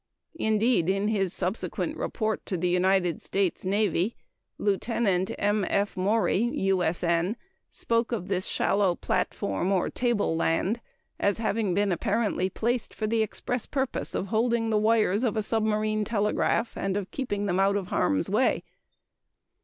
[0.39, 4.15] Indeed, in his subsequent report to the United States navy,
[4.57, 4.89] Lieut.
[4.89, 5.63] M.
[5.69, 5.95] F.
[5.95, 7.37] Maury, U.S.N.,
[7.69, 10.81] spoke of this "shallow platform or table land"
[11.19, 15.43] as having been "apparently placed for the express purpose of holding the wires of a
[15.43, 18.63] submarine telegraph and of keeping them out of harm's way."